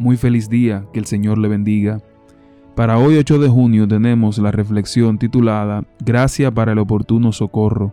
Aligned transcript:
Muy 0.00 0.16
feliz 0.16 0.48
día, 0.48 0.86
que 0.94 0.98
el 0.98 1.04
Señor 1.04 1.36
le 1.36 1.46
bendiga. 1.46 2.00
Para 2.74 2.96
hoy 2.96 3.18
8 3.18 3.38
de 3.38 3.50
junio 3.50 3.86
tenemos 3.86 4.38
la 4.38 4.50
reflexión 4.50 5.18
titulada 5.18 5.84
Gracia 6.02 6.50
para 6.50 6.72
el 6.72 6.78
oportuno 6.78 7.32
socorro, 7.32 7.92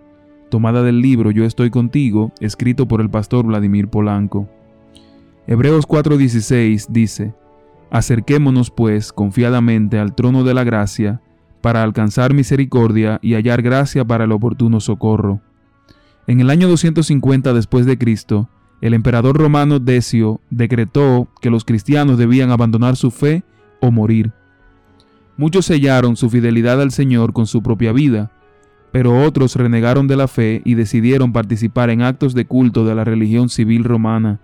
tomada 0.49 0.83
del 0.83 1.01
libro 1.01 1.31
Yo 1.31 1.43
estoy 1.43 1.69
contigo, 1.69 2.31
escrito 2.39 2.87
por 2.87 3.01
el 3.01 3.09
pastor 3.09 3.45
Vladimir 3.45 3.89
Polanco. 3.89 4.47
Hebreos 5.47 5.85
4:16 5.85 6.87
dice, 6.87 7.33
Acerquémonos 7.91 8.71
pues 8.71 9.11
confiadamente 9.11 9.99
al 9.99 10.15
trono 10.15 10.45
de 10.45 10.53
la 10.53 10.63
gracia, 10.63 11.19
para 11.59 11.83
alcanzar 11.83 12.33
misericordia 12.33 13.19
y 13.21 13.33
hallar 13.33 13.61
gracia 13.61 14.05
para 14.05 14.23
el 14.23 14.31
oportuno 14.31 14.79
socorro. 14.79 15.41
En 16.25 16.39
el 16.39 16.51
año 16.51 16.69
250 16.69 17.51
después 17.51 17.85
de 17.85 17.97
Cristo, 17.97 18.47
el 18.81 18.93
emperador 18.93 19.37
romano 19.37 19.79
Decio 19.79 20.39
decretó 20.49 21.27
que 21.41 21.49
los 21.49 21.65
cristianos 21.65 22.17
debían 22.17 22.51
abandonar 22.51 22.95
su 22.95 23.11
fe 23.11 23.43
o 23.81 23.91
morir. 23.91 24.31
Muchos 25.35 25.65
sellaron 25.65 26.15
su 26.15 26.29
fidelidad 26.29 26.81
al 26.81 26.91
Señor 26.91 27.33
con 27.33 27.47
su 27.47 27.61
propia 27.61 27.91
vida, 27.91 28.31
pero 28.91 29.23
otros 29.23 29.55
renegaron 29.55 30.07
de 30.07 30.15
la 30.15 30.27
fe 30.27 30.61
y 30.65 30.75
decidieron 30.75 31.33
participar 31.33 31.89
en 31.89 32.01
actos 32.01 32.33
de 32.33 32.45
culto 32.45 32.85
de 32.85 32.95
la 32.95 33.03
religión 33.03 33.49
civil 33.49 33.83
romana, 33.83 34.39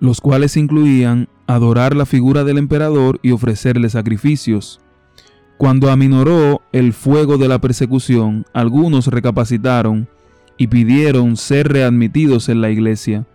los 0.00 0.20
cuales 0.20 0.56
incluían 0.56 1.28
adorar 1.46 1.94
la 1.94 2.06
figura 2.06 2.44
del 2.44 2.58
emperador 2.58 3.20
y 3.22 3.30
ofrecerle 3.30 3.88
sacrificios. 3.90 4.80
Cuando 5.58 5.90
aminoró 5.90 6.62
el 6.72 6.92
fuego 6.92 7.38
de 7.38 7.46
la 7.46 7.60
persecución, 7.60 8.44
algunos 8.52 9.06
recapacitaron 9.06 10.08
y 10.56 10.66
pidieron 10.66 11.36
ser 11.36 11.68
readmitidos 11.68 12.48
en 12.48 12.60
la 12.60 12.70
iglesia. 12.70 13.26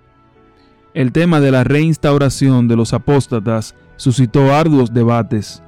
El 0.97 1.11
tema 1.11 1.39
de 1.39 1.51
la 1.51 1.63
reinstauración 1.63 2.67
de 2.67 2.75
los 2.75 2.91
apóstatas 2.91 3.75
suscitó 3.97 4.55
arduos 4.55 4.95
debates. 4.95 5.61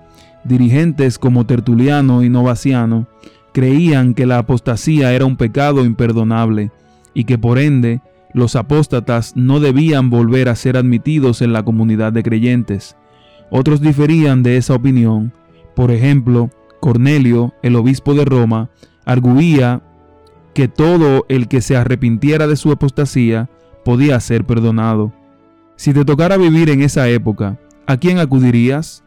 Dirigentes 0.43 1.19
como 1.19 1.45
Tertuliano 1.45 2.23
y 2.23 2.29
Novaciano 2.29 3.05
creían 3.53 4.15
que 4.15 4.25
la 4.25 4.39
apostasía 4.39 5.13
era 5.13 5.25
un 5.25 5.37
pecado 5.37 5.85
imperdonable 5.85 6.71
y 7.13 7.25
que 7.25 7.37
por 7.37 7.59
ende 7.59 8.01
los 8.33 8.55
apóstatas 8.55 9.35
no 9.35 9.59
debían 9.59 10.09
volver 10.09 10.49
a 10.49 10.55
ser 10.55 10.77
admitidos 10.77 11.43
en 11.43 11.53
la 11.53 11.61
comunidad 11.61 12.11
de 12.11 12.23
creyentes. 12.23 12.97
Otros 13.51 13.81
diferían 13.81 14.41
de 14.41 14.57
esa 14.57 14.73
opinión. 14.73 15.31
Por 15.75 15.91
ejemplo, 15.91 16.49
Cornelio, 16.79 17.53
el 17.61 17.75
obispo 17.75 18.15
de 18.15 18.25
Roma, 18.25 18.71
arguía 19.05 19.83
que 20.55 20.67
todo 20.67 21.27
el 21.29 21.47
que 21.47 21.61
se 21.61 21.77
arrepintiera 21.77 22.47
de 22.47 22.55
su 22.55 22.71
apostasía 22.71 23.47
podía 23.85 24.19
ser 24.19 24.43
perdonado. 24.43 25.18
Si 25.79 25.93
te 25.93 26.03
tocara 26.03 26.35
vivir 26.35 26.69
en 26.69 26.81
esa 26.81 27.07
época, 27.07 27.57
¿a 27.87 27.95
quién 27.95 28.19
acudirías? 28.19 29.01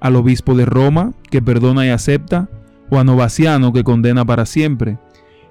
¿Al 0.00 0.16
obispo 0.16 0.54
de 0.54 0.64
Roma, 0.64 1.12
que 1.30 1.42
perdona 1.42 1.84
y 1.84 1.90
acepta? 1.90 2.48
¿O 2.88 2.98
a 2.98 3.04
Novaciano, 3.04 3.74
que 3.74 3.84
condena 3.84 4.24
para 4.24 4.46
siempre? 4.46 4.96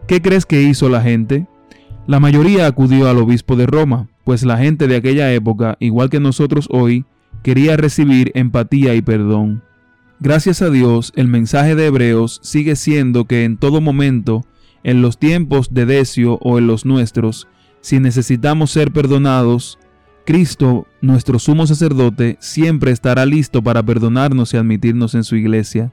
¿Qué 0.08 0.20
crees 0.20 0.48
que 0.48 0.64
hizo 0.64 0.90
la 0.90 1.04
gente? 1.04 1.46
La 2.08 2.20
mayoría 2.20 2.66
acudió 2.66 3.08
al 3.08 3.20
obispo 3.20 3.56
de 3.56 3.68
Roma, 3.68 4.08
pues 4.24 4.44
la 4.44 4.58
gente 4.58 4.88
de 4.88 4.96
aquella 4.96 5.32
época, 5.32 5.78
igual 5.80 6.10
que 6.10 6.20
nosotros 6.20 6.68
hoy, 6.72 7.06
quería 7.44 7.78
recibir 7.78 8.32
empatía 8.34 8.96
y 8.96 9.04
perdón. 9.04 9.62
Gracias 10.20 10.64
a 10.64 10.72
Dios, 10.72 11.14
el 11.16 11.28
mensaje 11.28 11.76
de 11.76 11.86
Hebreos 11.86 12.40
sigue 12.42 12.76
siendo 12.76 13.26
que 13.26 13.44
en 13.44 13.58
todo 13.58 13.80
momento, 13.80 14.44
en 14.84 15.04
los 15.04 15.20
tiempos 15.20 15.72
de 15.72 15.86
Decio 15.86 16.40
o 16.42 16.58
en 16.58 16.66
los 16.66 16.84
nuestros, 16.84 17.48
si 17.82 18.00
necesitamos 18.00 18.72
ser 18.72 18.92
perdonados, 18.92 19.78
Cristo, 20.26 20.88
nuestro 21.02 21.38
sumo 21.38 21.68
sacerdote, 21.68 22.38
siempre 22.40 22.92
estará 22.92 23.26
listo 23.26 23.62
para 23.62 23.84
perdonarnos 23.84 24.54
y 24.54 24.58
admitirnos 24.58 25.16
en 25.16 25.24
su 25.24 25.36
iglesia. 25.36 25.92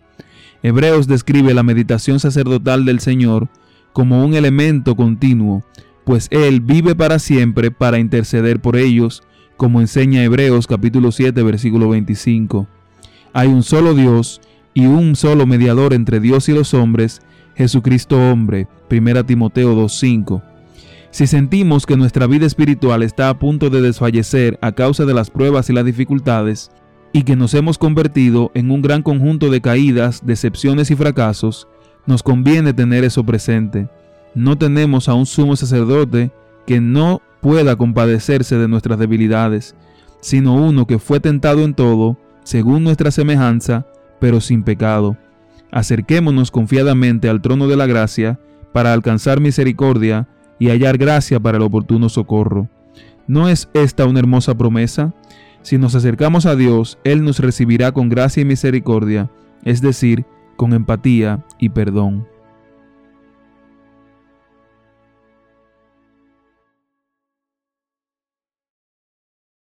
Hebreos 0.63 1.09
describe 1.09 1.53
la 1.53 1.63
meditación 1.63 2.21
sacerdotal 2.21 2.85
del 2.85 3.01
Señor 3.01 3.49
como 3.93 4.25
un 4.25 4.35
elemento 4.35 4.95
continuo, 4.95 5.65
pues 6.05 6.29
Él 6.31 6.61
vive 6.61 6.95
para 6.95 7.19
siempre 7.19 7.71
para 7.71 7.99
interceder 7.99 8.61
por 8.61 8.77
ellos, 8.77 9.25
como 9.57 9.81
enseña 9.81 10.23
Hebreos 10.23 10.67
capítulo 10.67 11.11
7 11.11 11.43
versículo 11.43 11.89
25. 11.89 12.69
Hay 13.33 13.49
un 13.49 13.63
solo 13.63 13.95
Dios 13.95 14.41
y 14.75 14.87
un 14.87 15.17
solo 15.17 15.47
mediador 15.47 15.93
entre 15.93 16.21
Dios 16.21 16.49
y 16.49 16.53
los 16.53 16.73
hombres, 16.73 17.21
Jesucristo 17.57 18.17
hombre. 18.17 18.69
1 18.91 19.25
Timoteo 19.25 19.75
2.5. 19.75 20.50
Si 21.11 21.27
sentimos 21.27 21.87
que 21.87 21.97
nuestra 21.97 22.27
vida 22.27 22.47
espiritual 22.47 23.03
está 23.03 23.31
a 23.31 23.39
punto 23.39 23.69
de 23.69 23.81
desfallecer 23.81 24.59
a 24.63 24.73
causa 24.73 25.05
de 25.05 25.15
las 25.15 25.31
pruebas 25.31 25.69
y 25.69 25.73
las 25.73 25.85
dificultades, 25.85 26.71
y 27.13 27.25
que 27.25 27.35
nos 27.35 27.55
hemos 27.55 27.79
convertido 27.79 28.53
en 28.55 28.71
un 28.71 28.83
gran 28.83 29.03
conjunto 29.03 29.51
de 29.51 29.61
caídas, 29.61 30.25
decepciones 30.25 30.91
y 30.93 30.97
fracasos, 30.97 31.67
nos 32.07 32.23
conviene 32.23 32.73
tener 32.73 33.03
eso 33.03 33.25
presente. 33.25 33.89
No 34.35 34.57
tenemos 34.57 35.09
a 35.09 35.15
un 35.15 35.27
sumo 35.27 35.57
sacerdote 35.57 36.31
que 36.67 36.81
no 36.81 37.21
pueda 37.41 37.75
compadecerse 37.75 38.57
de 38.57 38.69
nuestras 38.69 38.99
debilidades, 38.99 39.75
sino 40.21 40.55
uno 40.55 40.87
que 40.87 41.01
fue 41.01 41.19
tentado 41.19 41.65
en 41.65 41.75
todo, 41.75 42.17
según 42.45 42.85
nuestra 42.85 43.11
semejanza, 43.11 43.87
pero 44.21 44.41
sin 44.41 44.63
pecado. 44.63 45.17
Acerquémonos 45.73 46.53
confiadamente 46.53 47.29
al 47.29 47.43
trono 47.43 47.67
de 47.67 47.77
la 47.77 47.87
gracia 47.87 48.39
para 48.73 48.93
alcanzar 48.93 49.41
misericordia 49.41 50.29
y 50.61 50.69
hallar 50.69 50.97
gracia 50.97 51.41
para 51.41 51.57
el 51.57 51.65
oportuno 51.65 52.09
socorro. 52.09 52.69
¿No 53.27 53.49
es 53.49 53.69
esta 53.75 54.07
una 54.07 54.21
hermosa 54.21 54.57
promesa? 54.57 55.13
Si 55.63 55.79
nos 55.79 55.97
acercamos 55.97 56.47
a 56.47 56.55
Dios, 56.55 56.99
Él 57.03 57.25
nos 57.25 57.41
recibirá 57.41 57.91
con 57.91 58.09
gracia 58.09 58.43
y 58.43 58.45
misericordia, 58.45 59.29
es 59.65 59.81
decir, 59.81 60.25
con 60.57 60.73
empatía 60.73 61.45
y 61.59 61.71
perdón. 61.71 62.29